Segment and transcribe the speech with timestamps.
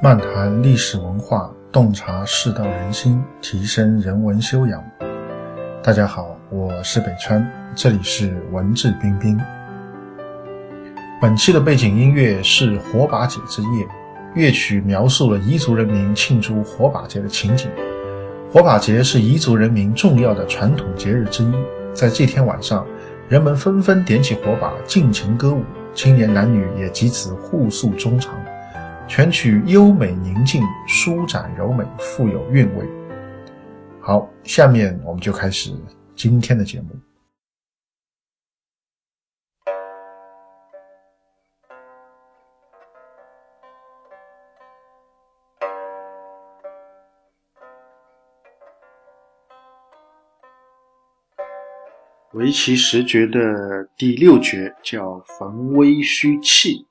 [0.00, 4.80] 漫谈历史文化，洞察世道人心，提升人文修养。
[5.82, 7.44] 大家好，我是北川，
[7.74, 9.36] 这里是文质彬彬。
[11.20, 13.88] 本期的背景音乐是火把节之夜，
[14.36, 17.68] 乐曲描述了彝族人民庆祝火把节的情景。
[18.52, 21.52] 火把节是彝族人民重要的传统节日之一，
[21.92, 22.86] 在这天晚上，
[23.28, 28.32] 人们纷纷点起火把，尽情歌舞，青年男女也藉此互诉衷肠。
[29.08, 32.86] 全曲优美宁静，舒展柔美，富有韵味。
[34.02, 35.72] 好，下面我们就开始
[36.14, 36.90] 今天的节目。
[52.34, 56.87] 围棋十诀的第六诀叫逢危虚气。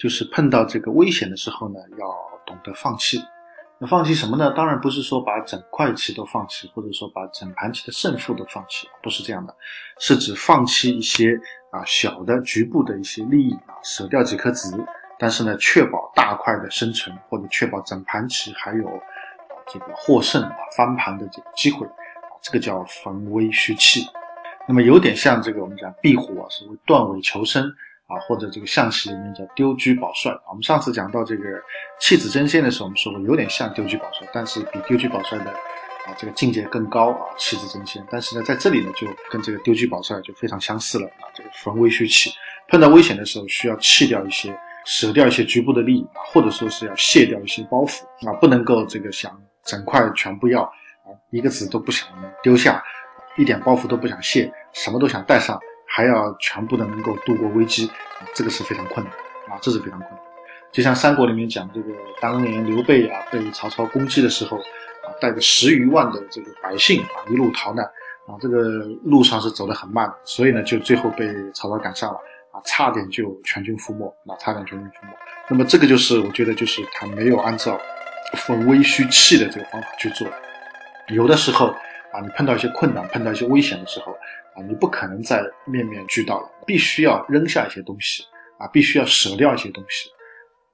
[0.00, 2.06] 就是碰到这个危险的时候呢，要
[2.46, 3.22] 懂得放弃。
[3.78, 4.50] 那放弃什么呢？
[4.56, 9.54] 当然不是说把整块棋都放弃，或者说把整盘棋的胜负都放弃，不是这样的，
[9.98, 11.38] 是指放弃一些
[11.70, 14.74] 啊小的局部的一些利益啊，舍掉几颗子，
[15.18, 18.84] 但是呢，确保大块的生存，或者确保整盘棋还有
[19.70, 21.86] 这个获胜啊翻盘的这个机会，
[22.40, 24.06] 这个叫逢危虚弃。
[24.66, 27.70] 那么有点像这个我们讲壁虎啊，所谓断尾求生。
[28.10, 30.36] 啊，或者这个象棋里面叫丢车保帅。
[30.48, 31.44] 我们上次讲到这个
[32.00, 38.04] 弃子争先的时候，我们说过有点像丢车保帅，但是比丢车保帅的啊这个境界更高啊，弃子争先。
[38.10, 41.30] 但是呢，在这里呢，就跟这个丢车保帅就非常相似了啊。
[41.32, 42.32] 这个逢危须弃，
[42.68, 44.52] 碰到危险的时候需要弃掉一些，
[44.84, 52.08] 舍掉一些局部的利益啊，或者说是要卸掉一些包袱啊，不能够这个想整块全部要啊，一个子都不想
[52.42, 52.82] 丢下，
[53.36, 55.56] 一点包袱都不想卸，什么都想带上。
[56.00, 57.90] 还要全部的能够度过危机，
[58.34, 59.12] 这个是非常困难
[59.54, 60.18] 啊，这是非常困难。
[60.72, 61.92] 就像三国里面讲这个，
[62.22, 67.84] 当年刘备啊被曹操攻击的时候啊，带着十余万的这个百姓啊一路逃难
[68.26, 68.62] 啊，这个
[69.04, 72.18] 路上是走得很慢，所以呢就最后被曹操赶上了
[72.50, 75.12] 啊，差点就全军覆没啊，差点全军覆没。
[75.50, 77.78] 那么这个就是我觉得就是他没有按照
[78.36, 80.26] 逢危虚气的这个方法去做，
[81.08, 81.74] 有的时候
[82.12, 84.12] 啊，你碰到一些困难，碰到一些危险的时候。
[84.52, 88.24] 啊，你不可能再面面俱到了，必须要扔下一些东西
[88.58, 90.10] 啊，必须要舍掉一些东西。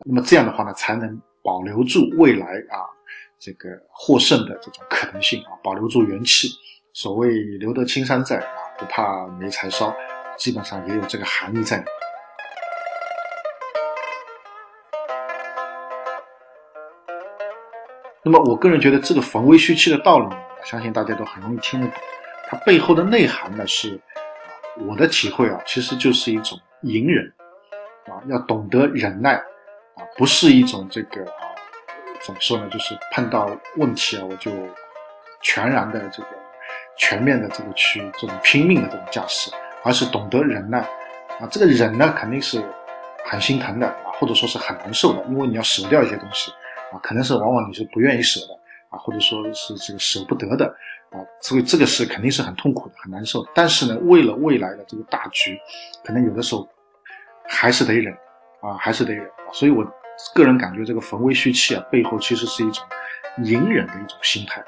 [0.06, 2.88] 那么这样的话呢，才能保留住未来啊
[3.38, 6.48] 这个获胜的这种可能性啊，保留住元气。
[6.94, 7.28] 所谓
[7.60, 9.94] 留得青山在啊，不怕没柴烧，
[10.38, 11.84] 基本上也有这个含义在。
[18.22, 20.34] 那么我个人觉得这个逢危虚弃的道理，
[20.68, 21.94] 相信大家都很容易听得懂。
[22.48, 23.98] 它背后的内涵呢是，
[24.86, 27.24] 我的体会啊，其实就是一种隐忍，
[28.06, 31.54] 啊，要懂得忍耐，啊，不是一种这个啊，
[32.20, 34.50] 怎么说呢，就是碰到问题啊，我就
[35.40, 36.28] 全然的这个
[36.98, 39.52] 全面的这个去这种拼命的这种架势，
[39.84, 40.80] 而是懂得忍耐，
[41.40, 42.60] 啊，这个忍呢肯定是
[43.24, 46.50] 很心疼的啊，或者说是很难受的，因为你要舍掉一些东西，
[46.92, 48.58] 啊，可能是往往你是不愿意舍的，
[48.96, 50.74] 或者说是这个舍不得的。
[51.10, 53.46] 啊，所以这个是肯定是很痛苦的，很难受。
[53.54, 55.56] 但是呢，为了未来的这个大局，
[56.04, 56.68] 可能有的时候
[57.48, 58.12] 还是得忍
[58.60, 59.24] 啊，还是得忍。
[59.52, 59.86] 所以我
[60.34, 62.84] 个人感觉，这个逢危虚气啊，背后其实是一种
[63.44, 64.60] 隐忍的一种心态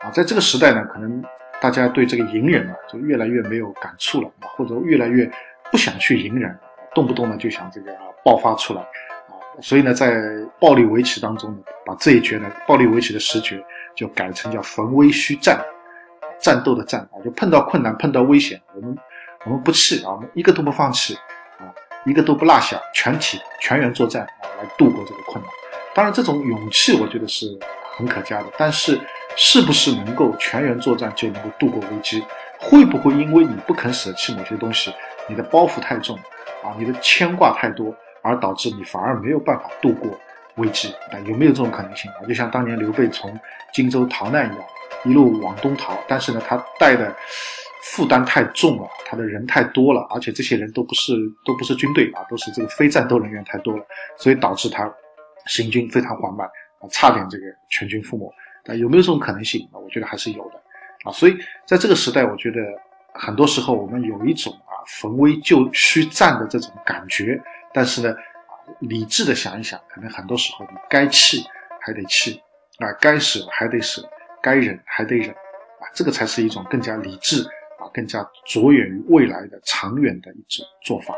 [0.00, 0.10] 啊。
[0.10, 1.22] 在这个时代呢，可能
[1.60, 5.30] 大家对这个隐忍啊，就越来越没有感触了啊，或者越来越
[5.70, 6.58] 不想去隐忍，
[6.94, 7.94] 动不动呢就想这个
[8.24, 9.36] 爆发出来啊。
[9.60, 10.22] 所以呢，在
[10.58, 13.62] 暴力围棋当中呢，把这一绝呢，暴力围棋的十绝
[13.94, 15.62] 就改成叫逢危虚战。
[16.40, 18.98] 战斗的战啊，就碰到困难、碰到危险，我们
[19.44, 21.14] 我们不弃啊，我们一个都不放弃
[21.60, 21.70] 啊，
[22.04, 25.48] 一个都不落下，全体全员作战啊，来度过这个困难。
[25.94, 27.56] 当然，这种勇气我觉得是
[27.96, 28.46] 很可嘉的。
[28.58, 29.00] 但是，
[29.36, 32.24] 是不是能够全员作战就能够度过危机？
[32.58, 34.92] 会不会因为你不肯舍弃某些东西，
[35.28, 36.16] 你的包袱太重
[36.64, 40.10] 啊，你的牵挂太多，而导致你反而没有办法度过
[40.56, 40.88] 危机？
[41.10, 42.26] 啊，有没有这种可能性啊？
[42.26, 43.38] 就像当年刘备从
[43.72, 44.64] 荆州逃难一样。
[45.04, 47.12] 一路往东逃，但是呢，他带的
[47.82, 51.12] 负担太重了，他的人太多了，而且这些人都不是
[51.44, 53.84] 都不是军队啊，都是这个非战斗人员太多了，
[54.16, 54.88] 所以导致他
[55.46, 56.46] 行军非常缓慢
[56.78, 58.32] 啊，差点这个全军覆没。
[58.66, 59.74] 啊，有没有这种可能性啊？
[59.76, 60.62] 我觉得还是有的
[61.02, 61.10] 啊。
[61.10, 62.60] 所以在这个时代，我觉得
[63.14, 68.14] 很多时候我们有一种啊逢危就需战的这种感觉，但是呢，
[68.80, 71.44] 理智的想一想，可能很多时候你该气
[71.80, 72.40] 还得气
[72.78, 74.02] 啊，该舍还得舍。
[74.44, 77.44] 该忍还得忍，啊，这个才是一种更加理智
[77.78, 81.14] 啊，更加着眼于未来的长远的一种做法。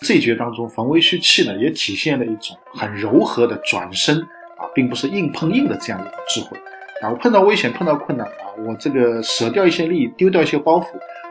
[0.00, 4.20] 这一绝当中，防微虚气呢，也体现了一种很柔和的转身
[4.58, 6.60] 啊，并不是硬碰硬的这样一种智慧
[7.00, 7.10] 啊。
[7.10, 10.86] 我碰到危险、碰到困难啊，我这个舍掉一些利益，丢掉一些包袱，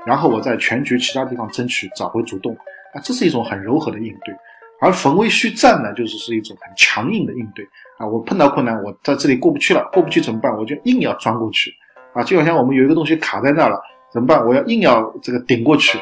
[0.05, 2.53] 然后我在全局其他地方争取找回主动
[2.93, 4.35] 啊，这是一种很柔和的应对。
[4.81, 7.67] 而逢危虚战呢，就是是一种很强硬的应对
[7.97, 8.07] 啊。
[8.07, 10.55] 我碰到困难，我在这里过不去了，过不去怎么办？
[10.57, 11.73] 我就硬要钻过去
[12.13, 13.81] 啊，就好像我们有一个东西卡在那了，
[14.11, 14.45] 怎么办？
[14.45, 15.99] 我要硬要这个顶过去。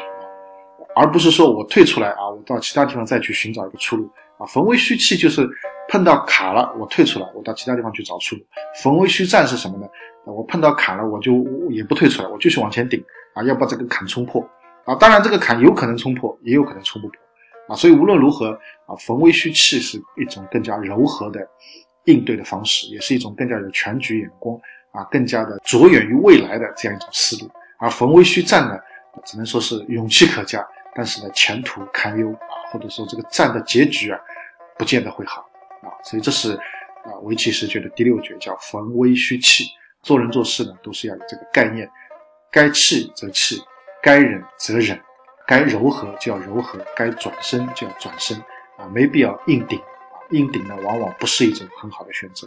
[0.94, 4.46] 而不是说我退出来啊，我到其他地方再去寻找一个出路啊。
[4.46, 5.48] 逢危虚气就是
[5.88, 8.42] 碰到卡了，我退出来，我到其他地方去找出路。
[8.82, 9.86] 逢危虚战是什么呢？
[10.24, 13.02] 我碰到坎了，我就也不退出来，我继续往前顶
[13.34, 14.46] 啊，要把这个坎冲破
[14.84, 14.94] 啊。
[14.94, 17.16] 当然，这个坎有可能冲破，也有可能冲不破
[17.68, 17.74] 啊。
[17.74, 18.50] 所以无论如何
[18.86, 21.40] 啊，逢危虚气是一种更加柔和的
[22.04, 24.54] 应对的方式，也是一种更加有全局眼光
[24.92, 27.50] 啊，更加的着眼于未来的这样一种思路。
[27.78, 28.78] 而逢危虚战呢，
[29.24, 30.62] 只能说是勇气可嘉。
[30.94, 34.20] 但是呢，前途堪忧啊，或者说这个战的结局啊，
[34.78, 35.42] 不见得会好
[35.82, 36.54] 啊，所以这是
[37.04, 39.64] 啊围棋十诀的第六诀，叫逢危虚气。
[40.02, 41.90] 做人做事呢，都是要有这个概念，
[42.52, 43.60] 该气则气，
[44.00, 44.98] 该忍则忍，
[45.46, 48.36] 该柔和就要柔和，该转身就要转身
[48.76, 52.46] 啊，没必要硬顶啊，硬顶呢，往往不是一种很好的选择。